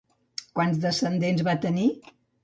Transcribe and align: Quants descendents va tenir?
Quants 0.59 0.79
descendents 0.85 1.43
va 1.49 1.55
tenir? 1.67 1.85